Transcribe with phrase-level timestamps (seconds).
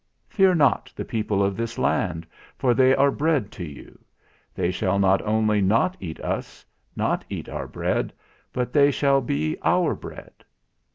[0.29, 2.25] Fear not the people of this land,
[2.57, 3.99] for they are bread to you;
[4.55, 8.11] they shall not only not eat us, not eat our bread,
[8.51, 10.43] but they shall be our bread.